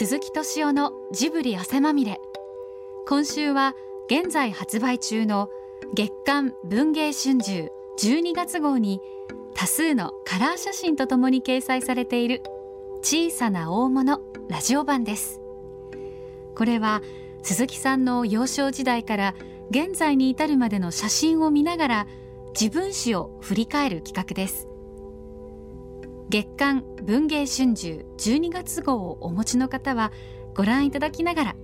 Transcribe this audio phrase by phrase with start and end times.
[0.00, 2.22] 鈴木敏夫のジブリ汗まみれ。
[3.06, 3.74] 今週は
[4.06, 5.50] 現在発売中の
[5.94, 9.02] 月刊文芸春秋12月号に
[9.54, 12.42] 多数のカラー写真とともに掲載されている
[13.02, 15.42] 小さな大物ラジオ版です。
[16.56, 17.02] これは
[17.42, 19.34] 鈴木さんの幼少時代から
[19.68, 22.06] 現在に至るまでの写真を見ながら
[22.58, 24.69] 自分史を振り返る企画です。
[26.30, 30.12] 月刊文芸春秋12月号をお持ちの方は
[30.54, 31.56] ご覧いただきながら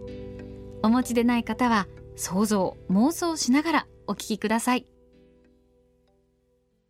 [0.82, 4.84] お持ちでない方は想像妄想しながらお聞きください。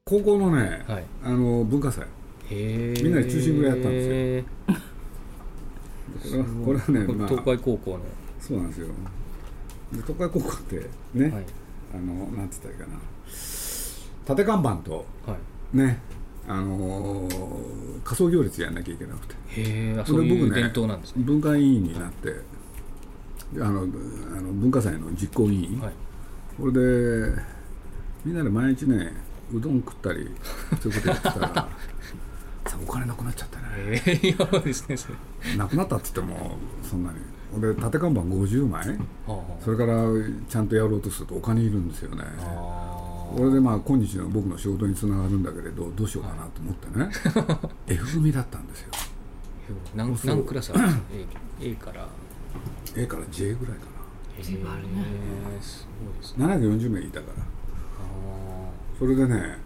[0.07, 1.05] 高校のね、はい。
[1.23, 2.07] あの文化祭。
[2.49, 2.57] み
[3.11, 4.45] んなで中心蔵やったんで
[6.23, 8.01] すこれはこれはねまあ東海高校の、
[8.41, 8.87] そうなんですよ。
[9.93, 10.77] で東海高校って
[11.13, 11.45] ね、はい。
[11.95, 12.99] あのなんて言ったらいいかな。
[14.24, 15.37] 縦看板とは
[15.74, 16.01] い、ね
[16.49, 19.35] あのー仮装行列やんなきゃいけなくて。
[19.35, 21.25] へえそういう伝統なんですね。
[21.25, 22.30] 文化委員になって
[23.61, 25.93] あのあの文化祭の実行委員、はい。
[26.57, 27.33] これで
[28.25, 29.13] みんなで毎日ね
[29.53, 30.30] うどん食ったり
[30.80, 31.49] そういうことやってたら
[32.66, 33.63] さお金なくなっちゃってね
[34.05, 34.97] へえやばいですね。
[34.97, 37.19] それなくなったって言ってもそんなに。
[37.57, 38.88] 俺縦看板50枚。
[38.88, 38.95] は
[39.29, 40.05] あはそれから
[40.49, 42.23] ちゃんとやろうとするとお金いるんですよね。
[42.41, 43.05] あ
[43.37, 47.10] これでまあ今日の僕の仕事につながるんだけれどどうしようかなと思ってね
[47.87, 48.88] F 組だったんですよ。
[48.95, 52.09] ー何何クラスあるんですか？A, A から。
[52.96, 53.84] A から J ぐらいか
[54.38, 56.46] へえすごいですね。
[56.46, 57.42] な740名いたから。
[57.42, 57.46] あ
[58.98, 59.59] それでね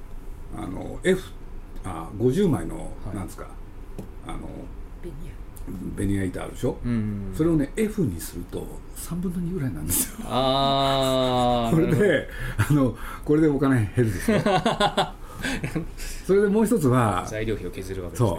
[0.56, 1.30] あの F
[1.84, 3.14] あ50枚の、はい。
[3.14, 3.46] なんですか
[4.26, 4.38] あの
[5.96, 7.32] ベニヤ板あるでしょ、ーうん。
[7.34, 10.26] それをね F にすると3分の2ぐらいなんですよ。
[10.28, 14.40] ああ これであのこれでお金減るでしょ？
[16.26, 18.28] それでもう一つは材料費を削るわけですね。
[18.28, 18.38] そう。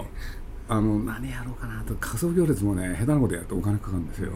[0.70, 4.32] あの何やろうかなと仮想行列もね下手なことやるとお金かかるんですよ。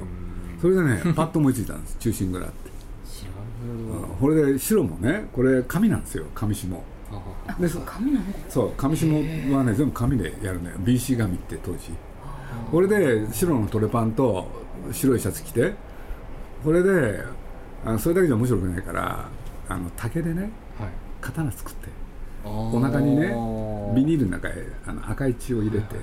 [0.62, 2.54] それでねパッと思いついたんです 中心蔵って。
[3.10, 4.02] 知らん。
[4.02, 6.84] ほどこれで白もねこれ紙なんですよ紙紐。
[7.12, 7.56] はは。
[7.60, 10.76] でそ紙なのそう紙紐はね全部紙でやるのよ。
[10.84, 11.92] BC 紙って当時
[12.72, 14.48] これで白のトレパンと
[14.92, 15.74] 白いシャツ着て
[16.64, 17.24] これで
[17.86, 19.30] あのそれだけじゃ面白くないから
[19.70, 20.52] あの竹でねはい。
[21.22, 21.88] 刀作って
[22.44, 23.28] おお腹にね
[23.96, 24.54] ビニールの中へ
[24.86, 25.96] あの赤い血を入れて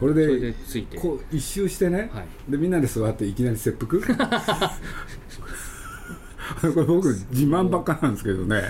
[0.00, 0.98] これそれででついて。
[0.98, 2.26] こう一周してね、はい。
[2.50, 3.98] でみんなで座っていきなり切腹。
[6.60, 8.62] これ僕自慢ばっかなんですけどね。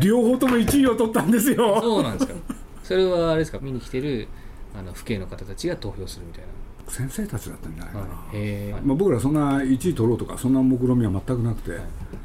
[0.00, 1.80] 両方とも1位を取ったんですよ。
[1.80, 2.34] そうなんですか。
[2.82, 3.58] それはあれですか？
[3.60, 4.28] 見に来てる
[4.74, 6.44] あの父兄の方たちが投票するみたい
[6.88, 11.78] 先生たちだったんじゃないかな、な、はい、まあ、僕らそんな1位取ろうとかそんな目論みは全くなくて、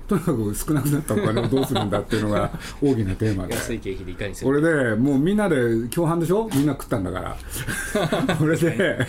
[0.07, 2.49] とにかく少なくなったお金をどうするんだっていうのが
[2.81, 3.53] 大きなテーマで。
[3.55, 6.49] 安い経費でいかにすこるれでもうみんなで共犯でしょ？
[6.53, 7.35] みんな食ったんだから。
[8.39, 9.05] これで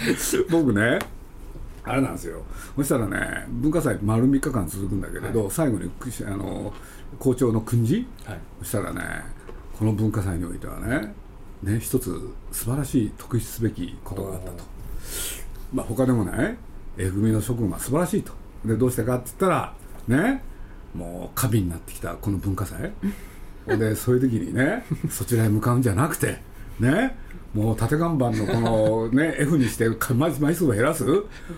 [0.51, 0.99] 僕ね
[1.85, 2.43] あれなんですよ。
[2.75, 5.91] そしたらね文化祭丸3日間続くんだけれど、最後に
[6.27, 6.73] あの
[7.21, 8.07] 校長の訓示？
[8.25, 8.41] はい。
[8.61, 9.01] そしたらね
[9.79, 11.15] この文化祭においてはね
[11.65, 14.65] ね一つ素晴らしい特筆すべきことがあったと、
[15.73, 16.57] まあ、他でもね
[16.97, 18.33] F 組の諸君は素晴らしいと。
[18.65, 19.75] でどうしてかって言ったら
[20.09, 20.43] ね
[20.95, 22.93] もう過敏になってきたこの文化祭。
[23.67, 26.39] でそういう時にねそちらへ向かうんじゃなくて
[26.79, 27.17] ね
[27.55, 31.05] もう縦看板のこのね F にしてか枚枚数を減らす。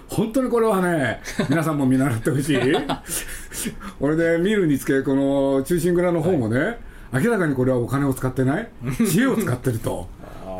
[0.08, 2.58] 本当にこれはね皆さんも見習ってほしい。
[3.98, 6.78] 俺で見るにつけこの中心蔵の方もね、
[7.12, 8.68] 明らかにこれはお金を使ってない？
[9.08, 10.08] 知恵を使ってると。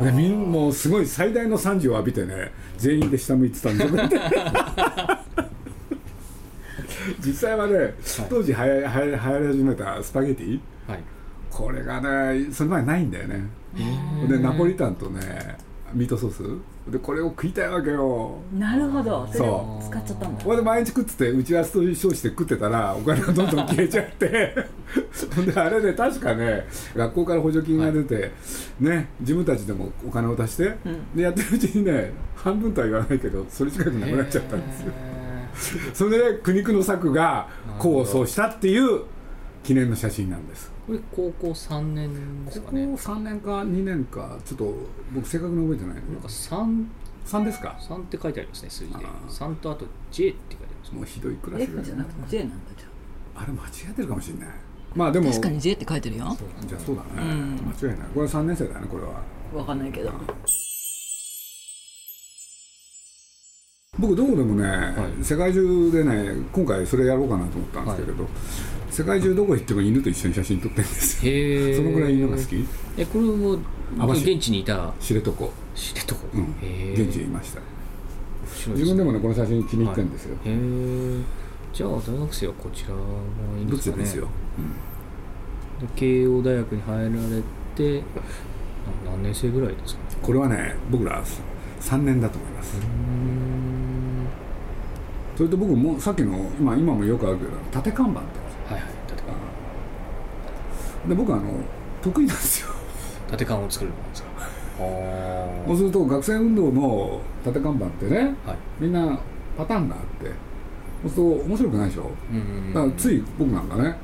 [0.01, 4.03] でみんもうすごい最大の賛辞を浴びてね全員で下向いてたんですよ
[7.25, 7.95] 実際はね
[8.29, 10.59] 当時はやり始めたスパゲティ。
[10.87, 10.99] はい。
[11.49, 11.99] これが
[12.33, 13.43] ねその前ないんだよね。
[14.29, 15.57] でナポリタンとね
[15.93, 16.91] ミートソース？
[16.91, 18.35] でこれを食いたいわけよ。
[18.57, 19.27] なるほど。
[19.31, 20.43] それをそ使っちゃったんだ。
[20.43, 24.55] これで毎日食ってて打ち合わせと称して食ってたら お金がどんどん消えちゃって。
[25.35, 26.65] ほんであれね確かね
[26.95, 28.31] 学校から補助金が出て、
[28.79, 30.75] ね自分たちでもお金を出して、
[31.15, 34.91] でやってるうちにね半分とは言わないけどそれ近くなくなっちゃったんですよ。
[34.91, 37.47] へそれで苦肉の策が
[37.79, 39.01] 功を奏したっていう
[39.63, 40.71] 記念の写真なんです。
[40.71, 42.85] ーこれ高校3年ですかね。
[42.85, 44.73] 3年か2年かちょっと
[45.13, 46.85] 僕正確に覚えてないなんか3
[47.25, 47.77] 3ですか。
[47.77, 49.05] 3って書いてありますね数字で。
[49.05, 49.29] あー。
[49.29, 52.87] 3とあと J って書いてありますもうひどいクラス F だじゃなくて J なんだじゃ
[53.35, 53.45] あ。
[53.45, 54.49] れ間違えてるかもしれない。
[54.95, 55.27] まあでも。
[55.27, 56.37] あ確かに J って書いてるよ。
[56.65, 57.73] じゃあそうだね、うん。
[57.81, 58.07] 間違いない。
[58.13, 59.21] これ3年生だねこれは。
[59.53, 60.11] わかんないけど。
[63.99, 65.23] 僕どこでもね、い。
[65.23, 68.25] 世界中でね今回それやろうかなと思ったんですけれど、
[68.97, 71.31] 世界中どこ行っても犬と一緒に写真撮ってるんですよ。
[71.31, 72.65] へえそのぐらい犬が好き。
[72.97, 73.59] えこれも
[74.11, 74.91] 現地にいた？
[74.99, 75.31] 知床。
[75.75, 76.55] 知床、うん。
[76.93, 77.61] 現地にいました。
[78.73, 81.21] 自分でもねこの写真気に入ってるんですよ、へえ
[81.71, 83.01] じゃあ大学生はこちらが
[83.59, 84.03] いいんどですかね。
[84.03, 84.27] ですよ、
[85.79, 87.11] で慶応大学に入られ
[87.75, 90.01] てな何年生ぐらいですか？
[90.01, 91.23] ねこれはね僕ら
[91.81, 92.75] 3年だと思います、
[95.37, 98.21] それと僕もさっきの今今もよくあるけど縦看板
[101.07, 101.43] で僕あの
[102.01, 102.67] 得意なんですよ。
[103.29, 104.29] 縦看を作るんですか？
[104.79, 108.59] あそうすると学生運動の縦看板ってねあはい。
[108.79, 109.17] みんな
[109.57, 110.31] パターンがあって
[111.03, 112.11] そうすると面白くないでしょ？
[112.31, 112.39] うんう
[112.69, 113.95] んだからつい僕なんかね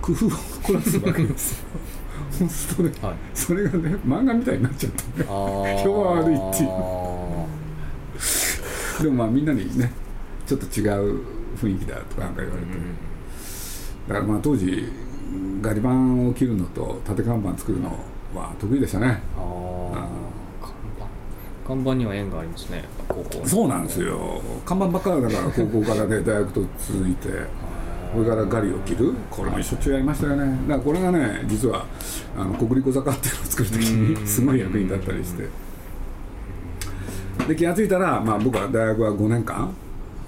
[0.00, 0.30] 工夫を
[0.62, 1.66] 凝らすわけですよ。
[2.30, 3.16] そうするとねはい。
[3.34, 5.24] それがね漫画みたいになっちゃって。
[5.24, 6.70] 評判悪いっていう。
[9.00, 9.92] うでもまあみんなにね
[10.46, 11.20] ちょっと違う
[11.60, 12.68] 雰囲気だとかなんか言われて、
[14.08, 14.88] だからまあ当時
[15.62, 17.88] ガリ版を切るのと縦看板作るの
[18.34, 19.22] は得意でしたね。
[19.38, 20.08] ああ
[20.60, 21.06] 看板
[21.66, 24.42] 看板には縁がありますね高校そうなんですよ。
[24.66, 27.28] 看板ばっかりだから高校からね大学と続いて
[28.12, 30.58] これからガリを切るこれもしょっちゅうやりましたよね。
[30.68, 31.86] だからこれがね実は
[32.36, 35.48] あの国立小坂っていうのを作る時にすごい役に立ったりして。
[37.48, 39.74] で気が付いたら、まあ、僕は大学は5年間、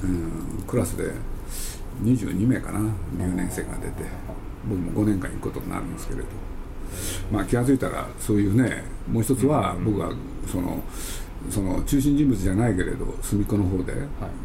[0.03, 1.13] うん、クラスで
[2.03, 2.81] 22名かな
[3.17, 4.03] 留年生が出て
[4.69, 6.27] 僕も5年間行くことになるんですけれど、
[7.33, 10.13] まあ、気が付いたらそういうねもう一つは僕は
[10.51, 10.83] その
[11.51, 13.93] その中心人物じゃないけれど隅っこの方で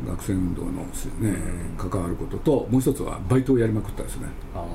[0.05, 0.85] 学生運動の、ね
[1.77, 4.27] 関わることともう一つはバイトをやりまくったですね。
[4.53, 4.65] あ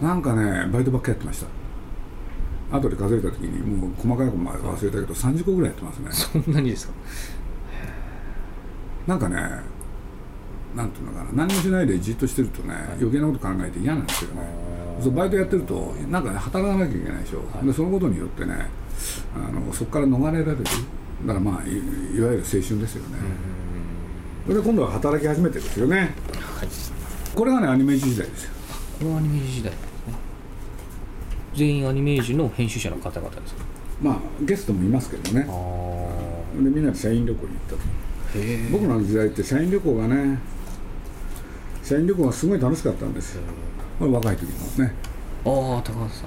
[0.00, 1.40] なんかねバイトばっかりやってまし
[2.70, 2.76] た。
[2.76, 6.08] 後で数えた時にもう細かいことまで忘れたけど30個ぐらいやってますね。
[6.10, 6.12] あ
[6.44, 6.92] そんなにですか？
[9.08, 9.36] なんかね
[10.76, 14.42] なんていうのかな何もしないでじっとしてるとね、余計なこと考えて嫌なんですよね。
[15.00, 18.66] そうバイトやってるとなんかね働かなきゃいけないでしょ、でそのことによってね
[19.34, 20.58] あのそこから逃れられる。
[21.26, 23.18] だからまあいいわゆる青春ですよね、
[24.44, 25.96] それで今度は働き始めてですよね。
[25.98, 26.68] はい。
[27.34, 28.52] これがねアニメージ時代ですよ。
[28.98, 30.14] これはアニメージ時代なんですね。
[31.54, 33.64] 全員アニメージの編集者の方々ですか？
[34.02, 35.46] まあゲストもいますけどね。
[35.48, 35.52] あ
[36.56, 37.80] でみんなで社員旅行に行ったと。
[38.70, 40.38] 僕らの時代って社員旅行がね
[41.88, 43.42] 社員旅行がすごい楽しかったんですよ。
[43.98, 44.44] これ若い時
[44.78, 44.92] のね。
[45.46, 45.52] ああ
[45.82, 46.26] 高橋さ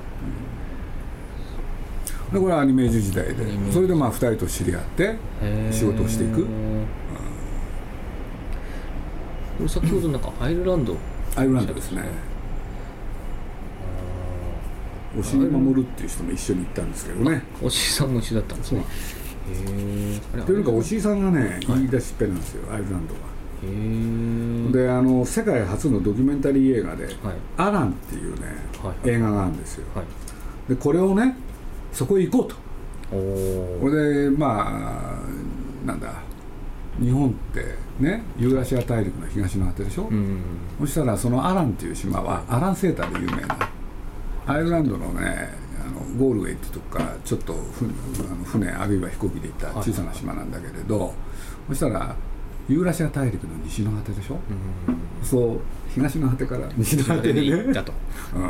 [2.31, 2.33] ん。
[2.33, 3.45] でこれはアニメージュ時代で。
[3.71, 5.15] それでまあ2人と知り合って
[5.71, 6.45] 仕事をしていく。
[6.45, 6.49] こ
[9.61, 10.97] れ先ほどなんかアイルランド。
[11.35, 12.05] アイルランドですね。
[15.19, 17.43] 押井守っていう人も一緒に行ったんですけどね。
[17.61, 18.83] おしさんも一緒だったんですね。
[20.43, 23.19] というか押井さんがね言い出しっぺなんですよアイルランドは
[23.61, 27.15] であの世界初のドキュメンタリー映画ではい
[27.57, 28.47] 「アラン」っていうね
[28.83, 29.85] はい映画があるんですよ。
[29.93, 30.05] はい。
[30.69, 31.35] でこれをね
[31.91, 32.55] そこへ行こうと。
[33.11, 35.19] これでま
[35.83, 36.13] あなんだ
[36.99, 40.39] 日本ってねユーラシア大陸の東の果てでしょ、うん。
[40.79, 43.57] そしたらそのアランっていう島はアランセーターで有名な
[44.47, 45.49] アイルランドのね
[45.79, 47.53] あのゴールウェイってとこからちょっと
[48.45, 51.13] 船あるいは飛行機で行った小さな島なんだけれど、
[51.67, 52.15] そしたら
[52.71, 54.39] ユーラシア大陸の西の果てでしょ、
[55.21, 55.59] そう
[55.93, 57.91] 東の果てから西の果てに行ったと。
[58.35, 58.41] うん。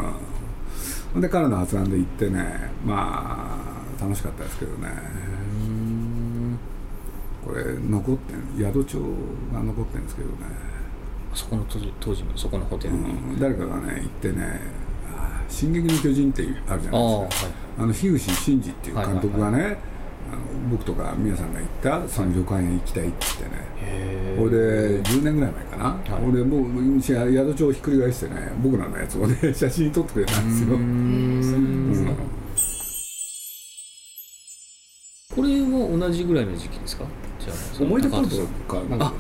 [1.14, 3.58] ほんで彼の発案で行ってねま
[4.00, 4.90] あ楽しかったですけどね。
[7.44, 9.00] これ残ってん宿帳
[9.52, 10.36] が残ってるんですけどね。
[11.34, 11.66] そこの
[12.00, 13.40] 当時のそこのホテルに、うん。
[13.40, 14.62] 誰かがね行ってね
[15.18, 17.52] 「あー進撃の巨人」っていうあるじゃああないはいですか。
[17.80, 19.78] あの樋口真嗣っていう監督がね、
[20.70, 24.58] 僕とか皆さんが行ったその旅館へ行きたいって言ってね、へこれで
[25.04, 26.26] 10年ぐらい前かな、はい。
[26.30, 26.62] 俺も
[26.98, 32.16] う宿帳をひっくり返してね僕らのやつをね 写真撮ってくれたんですよ、うん。
[35.36, 37.06] これは同じぐらいの時期ですか？
[37.40, 38.36] じゃあ思い出コント
[38.68, 39.14] 高かなんか。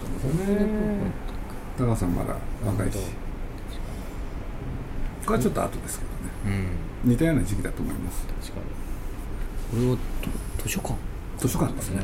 [1.77, 2.97] 高橋さんまだ若いし。
[5.25, 6.11] これはちょっと後ですけど
[6.51, 6.67] ね。
[7.03, 7.11] うん。
[7.11, 8.27] 似たような時期だと思います。
[8.27, 8.65] 確かに。
[8.65, 8.90] こ
[9.77, 9.97] れは
[10.57, 10.95] と図書館？
[11.37, 12.03] 図書館ですね。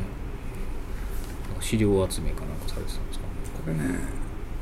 [1.60, 3.26] 資料集めかなんかされてたんですか？
[3.66, 4.00] これね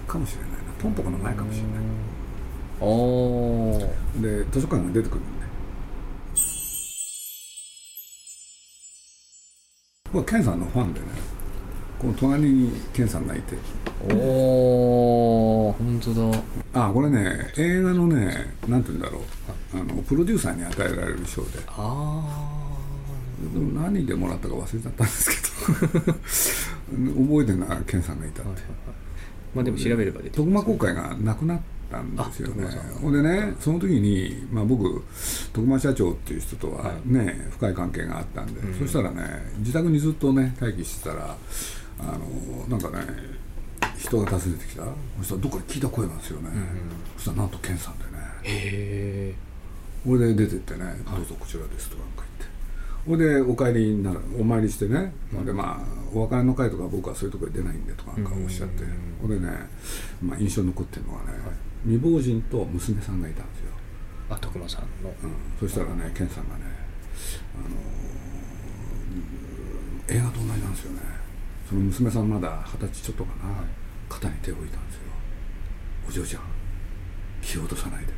[0.07, 0.57] かもしれないな。
[0.81, 1.73] ポンポコの前かもしれない。
[2.77, 2.85] ああ
[4.21, 5.45] で図書館が出てくるんで
[10.11, 11.05] 僕はケンさんのファンでね
[11.99, 13.55] この隣にケンさんがいて。
[14.13, 16.39] おお本当だ。
[16.73, 19.21] あこれね映画のねなんて言うんだろう。
[19.73, 21.59] あのプロデューサーに与えられる賞で。
[21.67, 22.64] あ
[23.73, 25.35] 何でもらったか忘れちゃったんですけ
[26.11, 26.13] ど。
[26.85, 28.91] 覚えてるのはケンさんがいたって、あ
[29.55, 31.61] まあでも調べれば出て徳間公会がなくなっ
[31.91, 32.67] たんですよね。
[33.01, 35.03] ほんでねその時に、まあ、僕
[35.51, 39.23] 徳間社長っていう人とはね、深い関係があったんで、そしたらね
[39.57, 41.35] 自宅にずっとね待機してたら
[41.99, 43.05] あのなんかね
[43.97, 44.83] 人が訪ねてきた。
[45.19, 46.49] そしたらどっかで聞いた声なんですよね、
[47.17, 48.11] そしたらなんと健さんでね。
[48.43, 49.35] へえ
[50.05, 52.03] これで出てってね「どうぞこちらです」とか
[53.07, 55.13] ほいでお帰りになるお参りしてね、
[55.45, 58.83] でまあお別れの会とか僕はそういうところに出ないんでとかなんかおっしゃって、
[59.21, 59.51] ほんでね、
[60.21, 61.33] まあ、印象に残ってるのはね、
[61.83, 63.65] 未亡人と娘さんがいたんですよ、
[64.29, 65.13] あ徳間さんの。
[65.23, 66.63] うん、そしたらね健さんがね、
[67.55, 68.15] あのー
[70.07, 70.99] 映画と同じなんですよね。
[71.67, 73.63] その娘さんまだ二十歳ちょっとかな、
[74.07, 75.01] 肩に手を置いたんですよ
[76.07, 76.43] 「お嬢ちゃん
[77.41, 78.13] 気を落とさないで。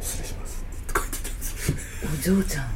[0.00, 1.76] 失礼します」って書いてたんですよ
[2.34, 2.64] お嬢ちゃん。
[2.64, 2.74] かっ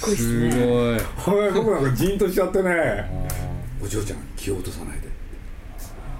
[0.00, 0.14] こいい。
[0.14, 1.00] っすねすごい。
[1.16, 3.28] ほら僕なんかジーンとしちゃってね
[3.82, 5.08] 「お嬢ちゃん気を落とさないで」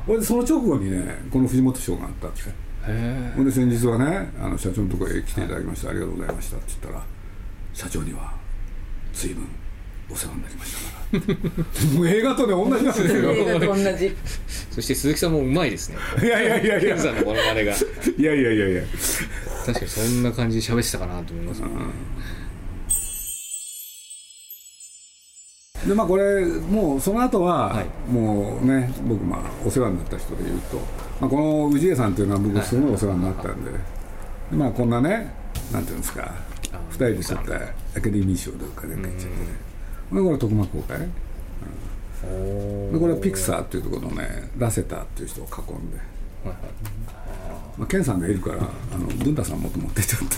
[0.07, 2.67] ほいでその直後にねこの藤本賞があったって。
[3.35, 7.05] ほんで先日はねあの社長のところへ来ていただきまして、ありがとうございましたって言ったら
[7.75, 8.33] 社長には
[9.13, 9.45] 随分
[10.09, 10.75] お世話になりまし
[11.13, 11.37] たか
[11.91, 13.33] ら もう映画とね同じなんですよ。
[13.33, 14.17] 映画と同じ。
[14.71, 15.97] そして鈴木さんもうまいですね。
[16.23, 16.95] いやいやいやいや。
[16.95, 17.73] 健さんのモノマネが。
[17.73, 18.83] いやいやいやいや。
[19.67, 21.63] 確かにそんな感じで喋ってたかなと思います
[25.87, 27.87] でまあこれもうその後は、はい。
[28.11, 30.79] もうね僕まあお世話になった人でいうと、
[31.21, 33.79] まあ、この氏家さんっていうのは僕すごいお世話になったんで,、で
[34.53, 35.33] まあこんなね
[35.73, 36.35] なんていうんですか
[36.91, 39.47] 二人で取ったアカデミー賞とかなんか言っちゃってね。
[40.13, 40.99] でこれ徳間公開。
[41.01, 41.07] で
[42.99, 45.99] これはピクサーっていうところのねラセターっていう人を囲んで、
[47.79, 50.29] まあ、ケンさんがいるからあの文太さんもと思ってちょっ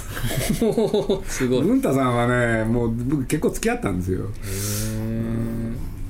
[0.58, 1.62] と すごい。
[1.62, 4.26] 文太さんはねもう僕結構付き合ったんですよ。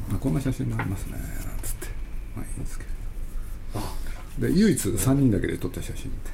[0.08, 1.20] まあ、こんな写真もありますねなん
[1.62, 1.88] つって。
[2.34, 2.84] まあいいんですけ
[4.38, 4.48] ど。
[4.48, 6.30] で唯一3人だけで撮った写真って。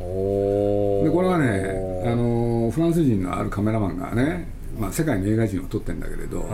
[0.00, 6.48] おでこれはねあのフランス人のあるカメラマンがね、まあ、世界の映画人を撮ってるんだけれど、はい。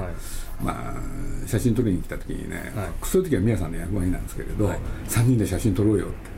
[0.63, 2.87] まあ、写真撮りに来た時にね、はい。
[3.05, 4.79] そういう時は宮さんの役割なんですけれど、はい。
[5.09, 6.15] 3人で写真撮ろうよって。
[6.15, 6.38] へえ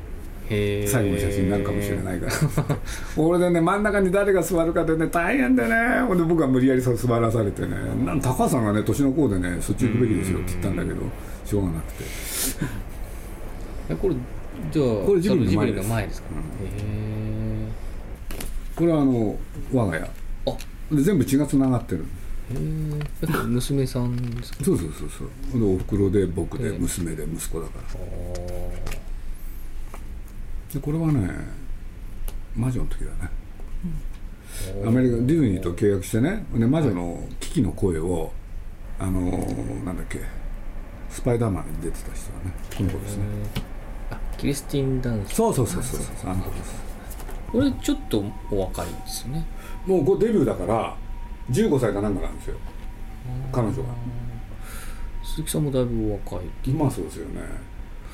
[0.51, 2.33] 最後の写真になるかもしれないから。
[3.17, 5.77] 俺でね真ん中に誰が座るかでね大変でね。
[6.09, 6.91] ほんで僕は無理やり座
[7.21, 7.69] らされてね
[8.05, 10.97] なん高橋さんがね年の子でねそっち行くべきですよって言ったんだけど
[11.45, 12.05] しょうがなくて。
[13.91, 14.15] えこれ
[14.73, 15.89] じゃあこれジブリの前です。
[15.89, 16.29] 前ですか、
[16.65, 17.69] へ
[18.77, 19.39] これはあの
[19.73, 20.03] 我が家。
[20.03, 20.11] あ。
[20.95, 22.05] で全部血がつながってる。
[23.47, 24.65] 娘さんですか？
[24.65, 25.09] そうそうそう
[25.53, 25.61] そう。
[25.61, 26.79] でおふくろで僕でええ。
[26.79, 27.85] 娘で息子だから。
[27.95, 27.97] あ
[30.73, 31.29] でこれはね
[32.55, 33.31] 魔女の時だね。
[34.87, 36.45] アメリカディズニーと契約してね。
[36.55, 38.33] で魔女のキキの声を
[38.99, 40.21] あのーなんだっけ
[41.09, 42.53] スパイダーマンに出てた人はね。
[42.77, 43.25] この子ですね。
[44.11, 45.35] あキリスティン・ダンス。
[45.35, 46.75] そうそうそうそうそうあの子です。
[47.51, 49.47] これちょっとお若いですよね。
[49.87, 50.97] もうデビューだから
[51.51, 52.57] 15歳かなんかなんですよ。
[53.53, 53.83] 彼女が
[55.25, 56.71] 鈴木さんもだいぶお若い。
[56.71, 57.41] まあそうですよね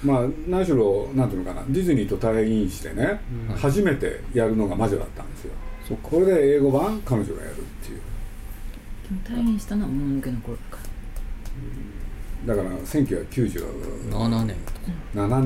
[0.03, 3.21] まあ何しろなんていうのかなディズニーと退院してね、
[3.57, 5.53] 初めてやるのが魔女だったんですよ。
[6.03, 8.01] これで英語版彼女がやるっていう。
[9.25, 10.79] でも退院したのはもののけの頃だか
[12.47, 14.57] だから1997 7年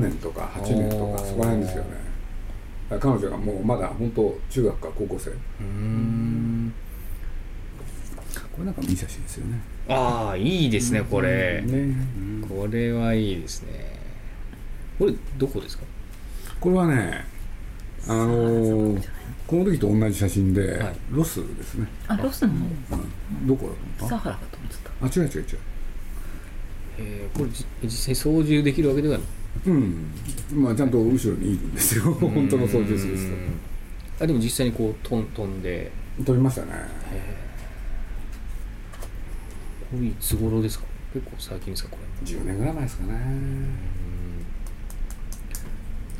[0.01, 1.89] 年とか8年とかそこら辺ですよね。
[2.89, 5.31] 彼女がもうまだ本当中学か高校生。
[5.31, 6.73] こうーん
[8.61, 9.59] れなんかいい写真ですよね。
[9.89, 11.95] ああいいですねこれ、ね。
[12.47, 13.91] これはいいですね
[15.01, 15.83] これどこですか？
[16.59, 17.25] これはね
[18.07, 19.03] あのー
[19.47, 20.95] この時と同じ写真で、はい。
[21.09, 22.17] ロスですね、らあ。
[22.21, 22.53] ロスなの？
[22.53, 22.59] う
[23.43, 23.47] ん。
[23.47, 24.89] どこだと思っサハラかと思ってた。
[24.91, 25.57] たあ違う違う違う。
[26.99, 29.27] えーこれじ実際操縦できるわけではない。
[29.65, 30.13] うん。
[30.53, 32.03] まあちゃんと後ろにいるんですよ。
[32.13, 33.17] 本当の操縦する
[34.19, 35.91] あでも実際にこう飛ん飛んで。
[36.23, 36.73] 撮りましたね。
[39.89, 40.85] これいつ頃ですか？
[41.11, 42.27] 結構最近ですかこれ。
[42.31, 43.19] 10年ぐらい前ですかね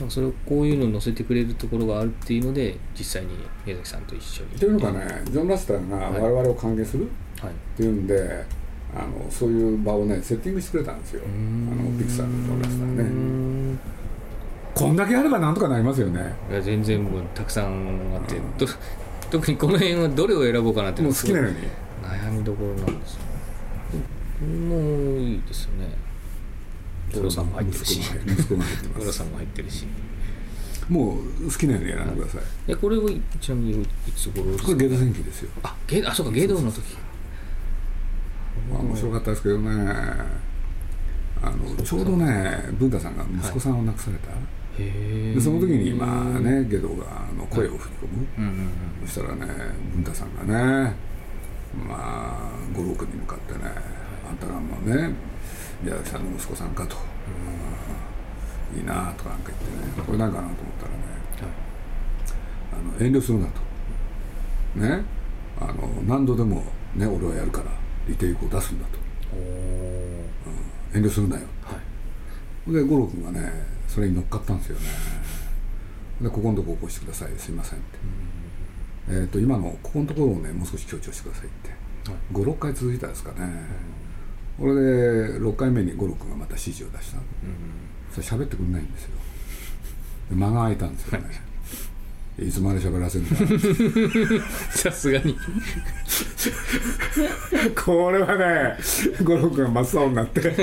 [0.01, 3.29] なんかそれをこういうのに載せてくれるところがあるっていうので実際に
[3.65, 4.55] 宮崎さんと一緒に。
[4.55, 7.08] っていうのがねジョン・ラスターが我々を歓迎する
[7.39, 7.51] はい。
[7.51, 8.46] っていうんで
[8.96, 11.22] あのそういう場をねセッティングしてくれたんですよ。
[11.24, 11.27] あ
[11.75, 13.03] のピクサーのジョン・ラスターね。
[13.74, 13.79] ね
[14.74, 16.34] こんだけあればなんとかなりますよね。
[16.50, 18.65] いや全然もうたくさんあって、と
[19.29, 21.58] 特にこの辺はどれを選ぼうかなってもう好きなように。
[22.01, 23.22] 悩みどころなんですよ。
[23.91, 23.98] こ
[24.41, 26.11] れもいいですよね
[27.13, 28.00] 五郎さんも入ってるし。
[28.00, 29.00] 息子も入ってます。
[29.00, 29.86] 五郎さんも入ってるし。
[30.89, 32.41] もう好きなように選んでください。
[32.68, 34.65] えこれはちなみにいつ頃ですか？
[34.65, 35.51] これゲド戦記ですよ。
[35.63, 36.82] あゲあそうか芸道の時。
[38.70, 39.70] まあ面白かったですけどね。
[41.44, 44.34] あのちょうどね文太さんが息子さんを亡くされた、へ
[44.77, 48.50] えでその時にまあねゲドがあの声を吹き込む、うんうん
[49.01, 49.48] うんそしたらね
[49.96, 50.94] 文太さんがね
[51.74, 53.60] まあ五郎君に向かってね
[54.30, 55.15] あんたらもね
[55.82, 56.96] 宮崎さんの息子さんかと、
[58.76, 59.66] いいなとかなんか言って
[60.00, 60.04] ね。
[60.06, 61.12] これなんかなと思ったらね。
[62.74, 64.80] あの遠慮するなと。
[64.80, 65.04] ね。
[65.60, 66.64] あの何度でも
[66.96, 67.66] ね俺はやるから
[68.08, 68.98] リテイクを出すんだと。
[69.36, 70.24] おお
[70.94, 71.44] 遠慮するなよ。
[71.64, 71.76] は
[72.68, 72.74] い。
[72.74, 73.52] で五郎君がね
[73.88, 74.86] それに乗っかったんですよね。
[76.22, 77.32] でここのとこ起こしてください。
[77.38, 77.98] すいませんって、
[79.10, 81.70] えー、と今のここのところをねもう少し強調してくださいって。
[82.12, 82.20] はい。
[82.34, 83.38] 56回続いたですかね、
[84.58, 84.79] これで
[85.39, 87.24] 6回目に五郎君がまた指示を出したの。
[87.24, 87.27] うん。
[88.12, 89.12] それ喋ってくれないんですよ。
[90.29, 91.25] で間が空いたんですよね、
[92.48, 93.29] い、つまで喋らせるん
[94.39, 94.46] だ。
[94.72, 95.38] さすがに。
[97.75, 98.77] これはね
[99.24, 100.41] 五郎君が真っ青になって。
[100.41, 100.58] で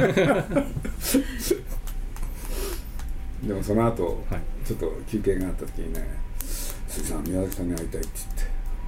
[3.55, 4.41] もその後、はい。
[4.69, 6.07] ちょっと休憩があった時にね
[6.87, 8.11] 「鈴木さん宮崎さんに会いたい」って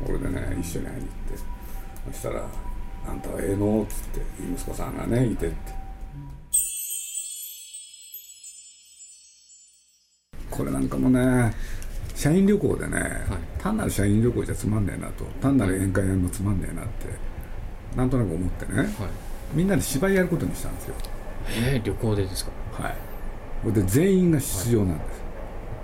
[0.05, 1.39] 言って俺でね一緒に会いに行って
[2.13, 2.47] そしたら
[3.09, 4.21] 「あんたはええの?」っつって
[4.55, 5.57] 息子さんがねいてって。
[10.51, 11.55] これなんかもね
[12.15, 13.01] 社員旅行でね、
[13.59, 17.07] 単なる社員旅行じゃつまんねえなと単なる宴会やるのつまんねえなって
[17.97, 18.89] なんとなく思ってねはい。
[19.55, 20.95] みんなで芝居やることにしたんですよ。
[21.49, 22.83] えー、旅行でですか？
[22.83, 22.97] はい。
[23.63, 25.21] これで全員が出場なんです、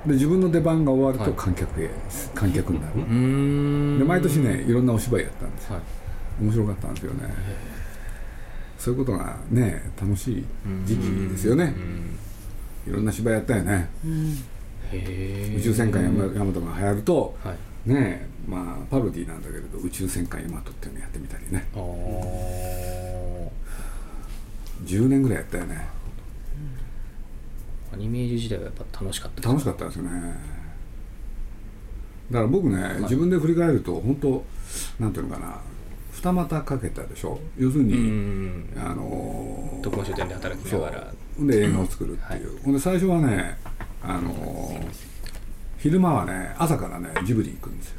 [0.06, 1.32] で自分の出番が終わるとはい。
[1.36, 1.90] 観客へ、
[2.34, 5.74] 観客になる、で毎年ねいろんなお芝居やったんですよ。
[5.76, 5.82] はい
[6.40, 7.34] 面白かったんですよね。
[8.78, 10.44] そういうことがね楽しい
[10.84, 11.00] 時期
[11.30, 11.74] ですよね。
[12.86, 13.88] いろんな芝居やったよね。
[14.92, 17.56] へえ宇宙戦艦ヤマヤマトが流行るとはい。
[17.88, 21.66] ねまあパロディなんだけれど宇宙戦艦ヤマトっていうのやってみたりね。
[21.74, 23.48] あー。
[24.84, 25.88] 10年ぐらいやったよね。
[27.92, 30.10] アニメージュ時代はやっぱ楽しかった楽しかったですよね。
[32.30, 34.44] だから僕ね、自分で振り返ると本当
[34.98, 35.60] なんていうのかな
[36.22, 37.38] 二股かけたでしょ？
[37.58, 38.72] 要するうに、ん。
[38.76, 41.12] あのー特売書店で働きながら。
[41.38, 43.58] で映画を作るっていう、ほんで最初はね
[44.02, 44.86] あのー
[45.78, 47.96] 昼間はね朝からねジブリ行くんですよ。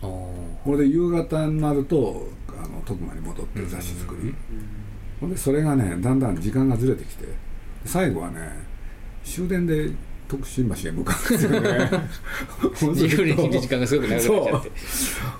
[0.00, 4.34] これで夕方になるとあの徳間に戻って雑誌作り、
[5.20, 7.26] ほんでそれがねだんだん時間がずれてきて。
[7.84, 8.40] 最後はね
[9.24, 9.90] 終電で
[10.28, 11.90] 徳新橋へ向かうんですよね。
[12.94, 14.62] ジブリにいる時間がすごく長くなっちゃっ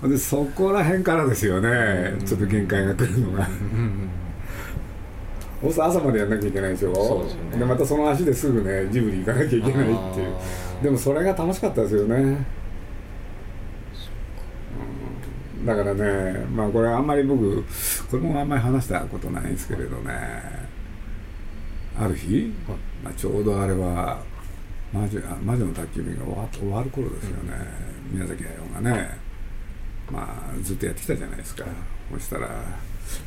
[0.02, 0.08] て。
[0.08, 2.14] でそこら辺からですよね。
[2.24, 3.46] ちょっと限界が来るのが。
[5.60, 6.92] そうすると朝までやんなきゃいけないでしょ。
[7.52, 7.58] でね。
[7.58, 10.34] でまたその足ですぐねジブリ行かなきゃいけないっていう。
[10.82, 12.46] でもそれが楽しかったですよね。
[15.60, 15.66] うん。
[15.66, 17.62] だからねまあこれあんまり僕
[18.10, 20.12] これもあんまり話したことないんですけれどね。
[22.00, 22.52] ある日、
[23.02, 24.22] まあ、ちょうどあれは
[24.92, 27.52] 魔女あ魔女の宅急便が終わ終わる頃ですよね、
[28.10, 29.18] 宮崎駿がね。
[30.10, 31.64] まあずっとやってきたじゃないですか、
[32.12, 32.54] そしたら、ま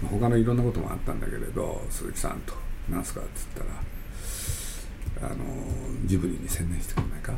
[0.05, 2.53] あ他のいろんなこともあったんだけれど鈴木さんと
[2.89, 3.67] 「なんすか?」って言っ
[5.19, 5.37] たらあの
[6.05, 7.33] 「ジブリに専念してくれないか?」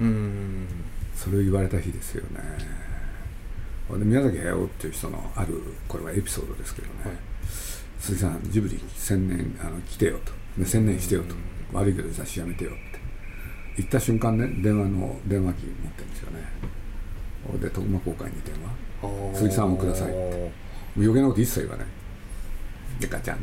[0.00, 0.66] うん。
[1.14, 2.40] それを言われた日ですよね。
[3.88, 7.16] ほんで宮崎駿っていう人のあるこれはエピソードですけどね、はい。
[7.98, 10.32] 鈴木さんジブリに専念あの来てよと。
[10.58, 11.34] で専念してよと。
[11.72, 12.97] 悪いけど雑誌やめてよって
[13.78, 16.38] 言った瞬間ね電話の電話機持ってるんですよね。
[17.60, 18.54] で徳間公会に電
[19.02, 20.50] 話鈴木さんをくださいって。
[20.96, 21.86] 余計なこと一切言わない。
[23.00, 23.38] でガチャン。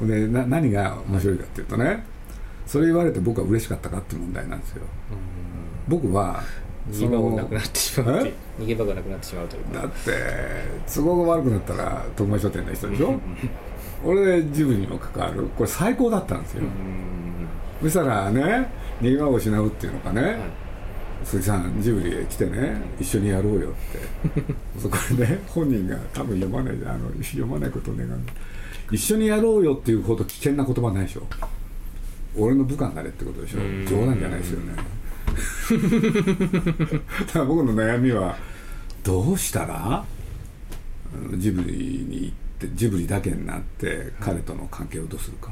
[0.06, 2.04] でな何が面白いかっていうとね
[2.66, 4.82] それ言われて僕は嬉しかったかっていう問題なんですよ。
[5.88, 6.42] 僕は
[6.90, 9.80] 逃げ場がなくなってしまう逃げ場がなくなってしまうというか。
[9.80, 10.12] だって
[10.94, 13.20] 都合が悪くなったら徳間書店の人でしょ？
[14.04, 15.48] 俺でジブリにも関わる。
[15.56, 16.62] これ最高だったんですよ、
[17.82, 20.38] そしたらね逃げ場を失うっていうのかね、
[21.24, 24.54] 鈴木さんジブリへ来てね一緒にやろうよって。
[24.80, 28.10] そこでね本人が多分読まないあの読まないことを願う。
[28.90, 31.22] 一緒にやろうよっていうほど危険な言葉ないでしょ。
[32.36, 33.58] 俺の部下になれってことでしょ。
[33.58, 33.86] ん。
[33.86, 34.72] 冗談じゃないですよね。
[37.26, 38.36] だから僕の悩みは
[39.02, 40.04] どうしたら
[41.32, 45.50] うんジブリに行ってジブリだけになって彼との関係をどうするか、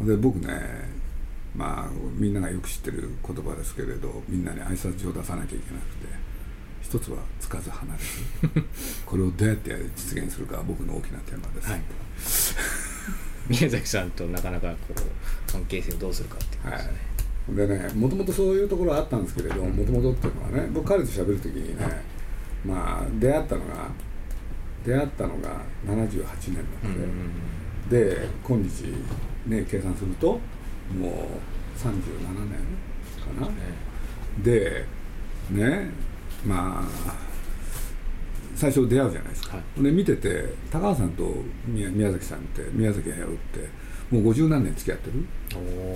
[0.00, 0.92] で僕ね
[1.54, 6.06] まあみんながよく知ってる言葉ですけれどみんなに挨拶状を出さなきゃいけなくて
[6.82, 8.66] 一つはつかず離れず
[9.06, 11.82] これをどうやって実現するかは僕の大きなテーマです、はい。
[13.60, 16.92] 宮崎さんとなかなかこう関係性をどうするかっていうことはいです
[17.48, 22.02] ね、でねもともとそういうところはあったんですけれどもともとっていうのはね僕彼と喋る時にね
[22.64, 23.90] まあ出会ったのが
[24.84, 28.84] 出会ったのが78年なので、で今日
[29.46, 30.40] ね計算すると
[30.98, 31.12] もう
[31.78, 31.90] 37
[32.48, 32.58] 年
[33.38, 33.48] かな、
[34.42, 34.84] で
[35.50, 35.90] ね
[36.44, 37.14] まあ
[38.54, 39.82] 最初出会うじゃないですか、はい。
[39.82, 41.34] で見てて高橋さんと
[41.66, 43.68] 宮宮崎さんって宮崎駿って
[44.10, 45.24] もう50何年付き合ってる。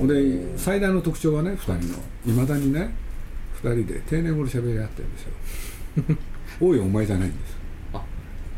[0.06, 1.80] で最大の特徴はね2人の
[2.26, 2.30] い。
[2.32, 2.94] まだにね
[3.62, 5.32] 2人で定年頃喋り合ってるんですよ
[6.60, 7.56] おいお前じゃないんです。
[7.92, 8.02] あ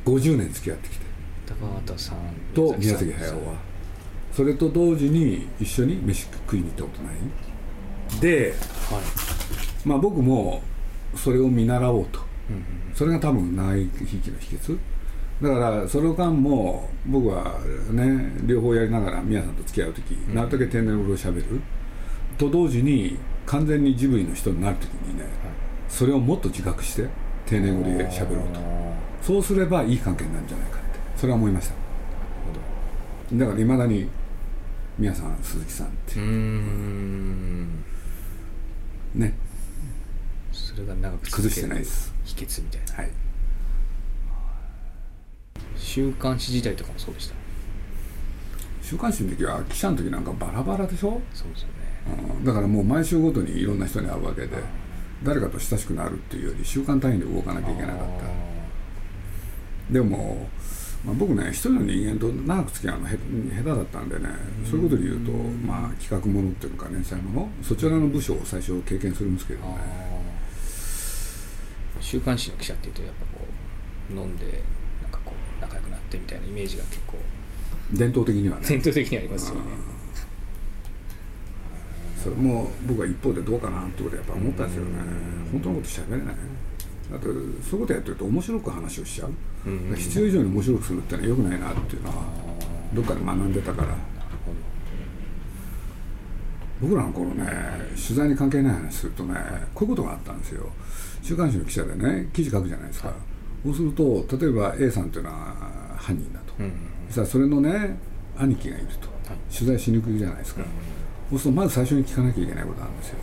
[0.05, 1.07] 50年付き合ってきて。
[1.47, 2.19] 高畑さん
[2.55, 3.55] と宮崎駿は。
[4.33, 8.21] それと同時に一緒に飯食いに行ったことない？
[8.21, 8.55] で
[8.91, 9.03] はい。
[9.89, 10.63] まあ僕も
[11.17, 12.21] それを見習おうと。
[12.51, 12.63] うんうん
[12.95, 14.77] それが多分長生きの秘訣。
[15.41, 17.61] だからその間も僕は
[17.93, 21.47] ね両方やりながら宮さんと付き合う時、なるだけ天然語をしゃべる。
[22.37, 25.25] と同時に完全にジブリの人になる時にね、
[25.89, 27.09] それをもっと自覚して
[27.49, 28.61] 定年語でしゃべろうと。
[29.23, 30.87] そうすればいい関係になるんじゃないかって。
[31.17, 31.75] それは思いました。
[33.35, 34.09] だからいまだに
[34.99, 36.15] 宮さん鈴木さんって。
[36.17, 37.85] うーん。
[39.15, 39.35] ね。
[40.53, 42.15] それが長く続崩してないです。
[42.25, 42.95] 秘訣みたいな。
[42.95, 43.11] はい。
[45.77, 47.35] 週刊誌時代とかもそうでした。
[48.83, 51.21] 週刊誌の時は記者の時なんかバラバラでしょ？
[51.35, 51.75] そうですよね。
[52.39, 52.45] うん。
[52.45, 54.57] だからもう毎週ごとにいろんな人に会うわけで
[55.24, 57.98] 誰かと親しくなるっていうより週間単位で動かなきゃいけなかっ
[59.88, 59.92] た。
[59.92, 60.48] でも、
[61.04, 64.28] まあ、僕ね一人の人間と長く付き合うのへ下手だったんでね
[64.64, 69.76] そういうことで言うと、まあ、企画ものっていうか連載ものそちらの部署を最初経験するんですけどね。
[72.00, 73.44] 週刊誌の記者っていうとやっぱこ
[74.11, 74.62] う飲んで
[75.02, 77.16] なんかこう仲良くなってみたいなイメージが結構
[77.92, 78.66] 伝統的にはね。
[78.68, 79.98] 伝統的にありますよね
[82.22, 84.90] それも僕は一方でどうかなってことやっぱ思ったんですよね。
[85.52, 86.26] 本当のこと喋れない
[87.11, 89.31] だってそういうことやってると面白く話をしちゃう。
[89.66, 92.14] うん必要以上に面白くするってのはよくないなっていうのは
[92.92, 93.96] どっかで学んでたから。
[96.81, 97.44] 僕らの頃ね
[97.90, 99.35] 取材に関係ない話するとね
[99.74, 100.70] こういうことがあったんですよ。
[101.22, 103.12] 週刊誌の記者でね記事書くじゃないですか、
[103.64, 107.98] そうすると例えば A さんっていうのは犯人だと、うんうんそれのね
[108.37, 109.09] 兄貴がいると、
[109.52, 110.62] 取材しにくいじゃないですか、
[111.31, 113.17] そうするとまず最初に聞かなきゃいけないことなんですよ。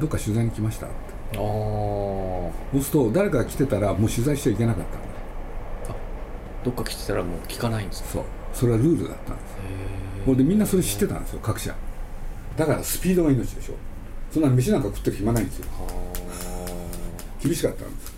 [0.00, 0.94] どっか取材に来ましたって。
[1.38, 5.10] ああそうすると誰かが来てたらもう取材しちゃいけなかったんです
[6.64, 8.08] どっか来てたらもう聞かないんですか？
[8.10, 8.24] そう。
[8.52, 9.54] それはルールだったんです。
[10.24, 11.74] これでみんなそれ知ってたんですよ各社。
[12.56, 13.74] だからスピードが命でしょ。
[14.32, 15.66] そんな飯なんか食ってる暇ないんですよ。
[17.42, 18.14] 厳しかったんです。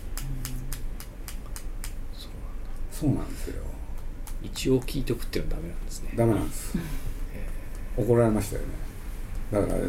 [2.91, 3.63] そうなんですよ。
[4.41, 6.11] 一応聞いておくっていうのはダメなんですね。
[6.15, 6.77] ダメなんです。
[7.97, 8.67] 怒られましたよね
[9.51, 9.79] だから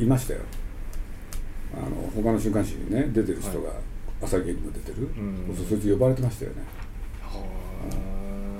[0.00, 0.40] いましたよ。
[1.74, 3.72] あの他の週刊誌にね出てる人が
[4.22, 5.56] 朝芸にも出てる、ん。
[5.56, 6.62] そうそいつ呼ばれてましたよね。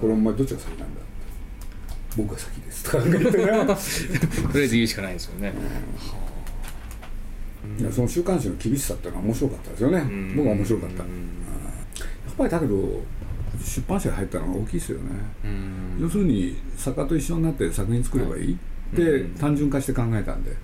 [0.01, 1.01] これお前どっちが先なんだ
[2.17, 2.85] 僕が先です。
[2.85, 3.63] とか言ってねとりあ
[4.55, 5.53] えず言うしかないですよね。
[7.79, 10.01] いやその週刊誌の厳しさっていうのは面白かったですよね。
[10.01, 10.37] ん。
[10.37, 11.05] 僕は面白かった。
[11.05, 11.11] うん。
[11.11, 11.17] や
[12.33, 12.77] っぱりだけど
[13.63, 15.11] 出版社に入ったのが大きいですよね。
[15.45, 15.99] うん。
[16.01, 18.59] 要するに作家と一緒になって作品作ればいい
[18.93, 20.51] って単純化して考えたんで。
[20.51, 20.59] はい。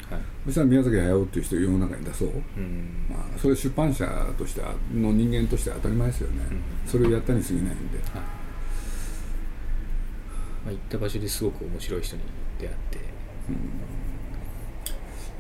[0.46, 2.28] そしたら宮崎駿っていう人を世の中に出そう。
[2.28, 3.06] うん。
[3.08, 6.42] まあそれ出版社としてはの人間としては当たり前ですよね。
[6.86, 7.74] それをやったに過ぎないんで。
[10.66, 12.22] まあ、行った場所ですごく面白い人に
[12.58, 12.98] 出会って。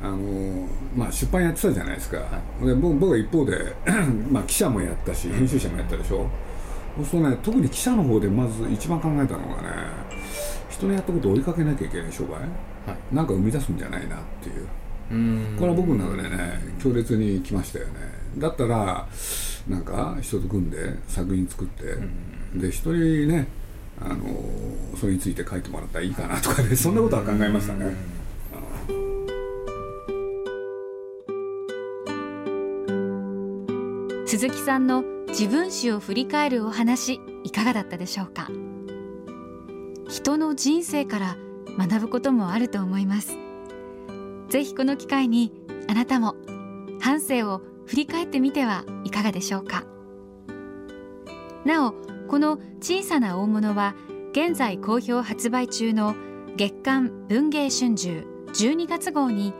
[0.02, 2.18] あのまあ、出版やってたじゃないですか、
[2.62, 3.74] で僕僕は一方で、
[4.30, 6.28] まあ、記者もやったし編集者もやったでしょ。
[6.96, 9.68] そうするとね特に記者の方でまず一番考えたのがね
[10.70, 12.32] 人のやったことを追いかけなきゃいけない商売。
[12.32, 12.75] はい
[13.12, 14.66] なんか生み出すんじゃないなっていう。
[15.12, 15.56] うん。
[15.58, 17.92] これは僕の中でね強烈にきましたよね。
[18.38, 19.06] だったら
[19.68, 21.84] なんか人と組んで作品作って、
[22.54, 23.48] で一人ね
[24.00, 24.16] あの
[24.96, 27.96] それについて書いてもらったらいいかなとかねそんなことは考えましたね、
[34.26, 38.50] 鈴木さんの自分史を振り返るお話いかがだったでしょうか？
[40.08, 41.36] 人の人生から
[41.78, 43.36] 学ぶこともあると思います。
[44.48, 45.52] ぜひこの機会に
[45.88, 46.36] あなたも
[47.00, 49.84] 半生を振り返ってみてはいかがでしょうか。
[51.64, 51.94] なお
[52.28, 53.94] この小さな大物は
[54.32, 56.14] 現在好評発売中の
[56.56, 58.24] 月刊文藝春秋
[58.64, 59.52] 12月号に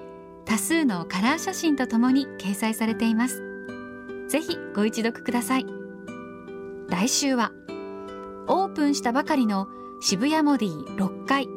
[0.44, 3.42] 多数のカラー写真とともに掲載されています。
[4.29, 5.66] ぜひご一読ください。
[6.88, 7.52] 来週は
[8.46, 9.66] オープンしたばかりの
[10.00, 11.56] 渋谷モディ6階。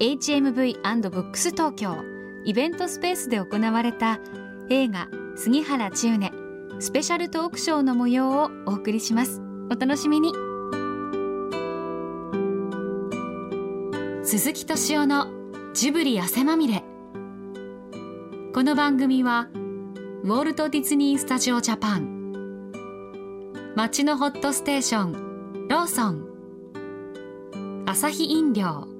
[0.00, 1.94] HMV&BOOKS 東京
[2.46, 4.18] イベントスペースで行われた
[4.70, 6.32] 映画杉原千畝
[6.80, 9.42] スペシャルトークショーの模様をお送りします。
[9.70, 10.32] お楽しみに。
[14.24, 15.26] 鈴木敏夫の
[15.74, 16.82] ジブリ汗まみれ。
[18.54, 22.72] この番組はウォルト・ディズニー・スタジオ・ジャパン。
[23.76, 27.84] 街のホットステーションローソン。
[27.86, 28.99] アサヒ飲料。